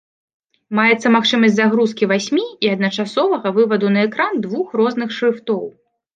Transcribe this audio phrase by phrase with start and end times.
[0.77, 5.63] Маецца магчымасць загрузкі васьмі і адначасовага вываду на экран двух розных шрыфтоў.